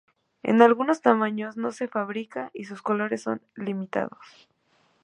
[0.41, 4.47] En algunos tamaños no se fabrica y sus colores son limitados.